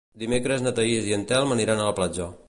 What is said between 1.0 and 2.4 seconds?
i en Telm aniran a la platja.